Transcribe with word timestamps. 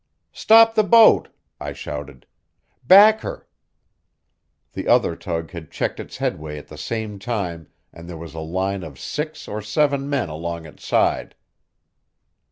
"Stop 0.33 0.73
the 0.73 0.83
boat!" 0.83 1.29
I 1.59 1.73
shouted. 1.73 2.25
"Back 2.83 3.21
her!" 3.21 3.47
The 4.73 4.87
other 4.87 5.15
tug 5.15 5.51
had 5.51 5.69
checked 5.69 5.99
its 5.99 6.17
headway 6.17 6.57
at 6.57 6.69
the 6.69 6.75
same 6.79 7.19
time, 7.19 7.67
and 7.93 8.09
there 8.09 8.17
was 8.17 8.33
a 8.33 8.39
line 8.39 8.81
of 8.81 8.97
six 8.99 9.47
or 9.47 9.61
seven 9.61 10.09
men 10.09 10.27
along 10.27 10.65
its 10.65 10.83
side. 10.83 11.35